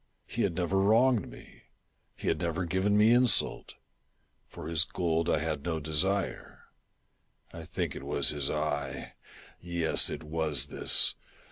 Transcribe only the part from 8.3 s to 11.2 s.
eye! yes, it was this